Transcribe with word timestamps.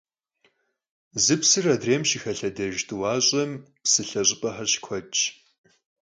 Zı 1.23 1.35
psır 1.41 1.65
adrêym 1.73 2.03
şıxelhedejj 2.09 2.79
t'uaş'em 2.87 3.51
psılhe 3.83 4.21
ş'ıp'exer 4.27 4.67
şıkuedş. 4.71 5.19